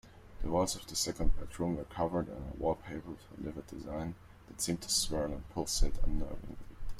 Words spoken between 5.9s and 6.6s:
unnervingly.